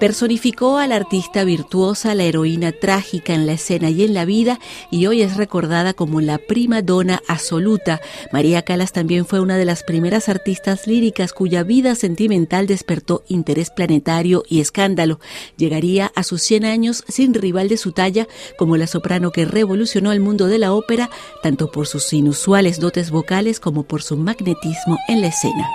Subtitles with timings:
[0.00, 4.58] Personificó a la artista virtuosa, la heroína trágica en la escena y en la vida,
[4.90, 8.00] y hoy es recordada como la prima donna absoluta.
[8.32, 13.68] María Calas también fue una de las primeras artistas líricas cuya vida sentimental despertó interés
[13.68, 15.20] planetario y escándalo.
[15.58, 18.26] Llegaría a sus 100 años sin rival de su talla,
[18.56, 21.10] como la soprano que revolucionó el mundo de la ópera,
[21.42, 25.68] tanto por sus inusuales dotes vocales como por su magnetismo en la escena.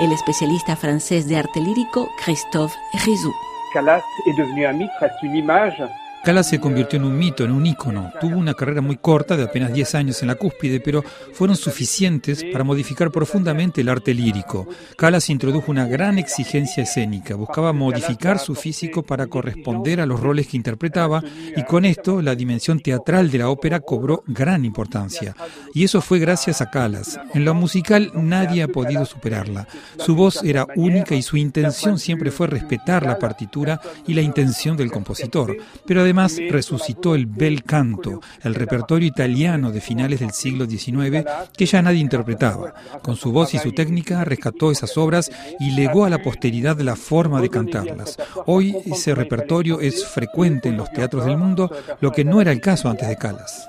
[0.00, 3.34] El especialista francés de arte lírico Christophe Rizou.
[3.72, 5.82] Calas est devenu un mythe, reste une image
[6.22, 8.12] Calas se convirtió en un mito, en un ícono.
[8.20, 11.02] Tuvo una carrera muy corta, de apenas 10 años en la cúspide, pero
[11.32, 14.68] fueron suficientes para modificar profundamente el arte lírico.
[14.96, 20.46] Calas introdujo una gran exigencia escénica, buscaba modificar su físico para corresponder a los roles
[20.46, 21.22] que interpretaba
[21.56, 25.34] y con esto la dimensión teatral de la ópera cobró gran importancia.
[25.72, 27.18] Y eso fue gracias a Calas.
[27.32, 29.66] En lo musical nadie ha podido superarla.
[29.98, 34.76] Su voz era única y su intención siempre fue respetar la partitura y la intención
[34.76, 35.56] del compositor.
[35.86, 41.24] Pero además resucitó el bel canto, el repertorio italiano de finales del siglo XIX
[41.56, 42.74] que ya nadie interpretaba.
[43.00, 45.30] Con su voz y su técnica rescató esas obras
[45.60, 48.16] y legó a la posteridad la forma de cantarlas.
[48.46, 52.60] Hoy ese repertorio es frecuente en los teatros del mundo, lo que no era el
[52.60, 53.68] caso antes de Calas.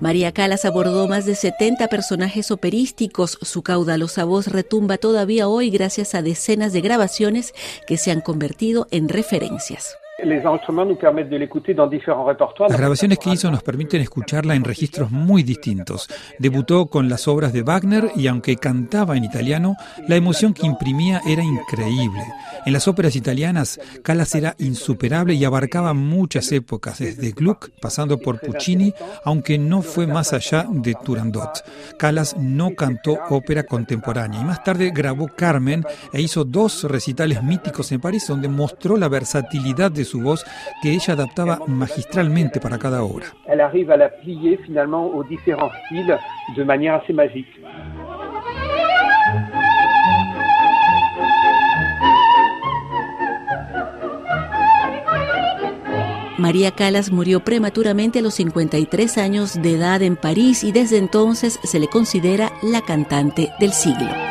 [0.00, 3.38] María Calas abordó más de 70 personajes operísticos.
[3.42, 7.52] Su caudalosa voz retumba todavía hoy gracias a decenas de grabaciones
[7.86, 9.99] que se han convertido en referencias.
[12.68, 16.08] Las grabaciones que hizo nos permiten escucharla en registros muy distintos.
[16.38, 19.76] Debutó con las obras de Wagner y aunque cantaba en italiano,
[20.08, 22.22] la emoción que imprimía era increíble.
[22.66, 28.40] En las óperas italianas, Callas era insuperable y abarcaba muchas épocas, desde Gluck pasando por
[28.40, 28.92] Puccini,
[29.24, 31.64] aunque no fue más allá de Turandot.
[31.98, 37.92] Callas no cantó ópera contemporánea y más tarde grabó Carmen e hizo dos recitales míticos
[37.92, 40.44] en París donde mostró la versatilidad de su voz
[40.82, 43.26] que ella adaptaba magistralmente para cada obra.
[43.46, 46.18] Elle arrive à la plier finalement aux différents styles
[46.56, 47.48] de manière assez magique.
[56.38, 61.60] María Calas murió prematuramente a los 53 años de edad en París y desde entonces
[61.62, 64.29] se le considera la cantante del siglo.